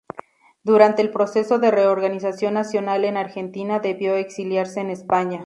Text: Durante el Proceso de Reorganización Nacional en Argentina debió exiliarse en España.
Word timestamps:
Durante 0.63 1.03
el 1.03 1.11
Proceso 1.11 1.59
de 1.59 1.69
Reorganización 1.69 2.55
Nacional 2.55 3.05
en 3.05 3.17
Argentina 3.17 3.79
debió 3.79 4.15
exiliarse 4.15 4.79
en 4.81 4.89
España. 4.89 5.39